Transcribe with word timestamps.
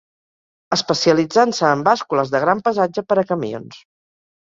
Especialitzant-se 0.77 1.71
en 1.75 1.85
bàscules 1.91 2.35
de 2.37 2.43
gran 2.47 2.67
pesatge 2.71 3.09
per 3.13 3.23
a 3.25 3.29
camions. 3.37 3.83